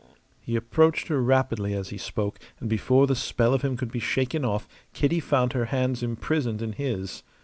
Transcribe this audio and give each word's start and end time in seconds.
He 0.39 0.55
approached 0.55 1.09
her 1.09 1.21
rapidly 1.21 1.75
as 1.75 1.89
he 1.89 1.99
spoke, 1.99 2.39
and 2.59 2.67
before 2.67 3.05
the 3.05 3.13
spell 3.15 3.53
of 3.53 3.61
him 3.61 3.77
could 3.77 3.91
be 3.91 3.99
shaken 3.99 4.43
off 4.43 4.67
Kitty 4.93 5.19
found 5.19 5.53
her 5.53 5.65
hands 5.65 6.01
imprisoned 6.01 6.63
in 6.63 6.71
his. 6.73 7.21